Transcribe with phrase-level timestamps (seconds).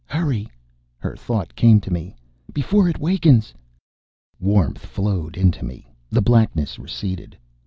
[0.07, 0.47] "Hurry!"
[0.97, 2.15] her thought came to me.
[2.51, 3.53] "Before it wakens!"
[4.39, 5.93] Warmth flowed into me.
[6.09, 7.37] The blackness receded....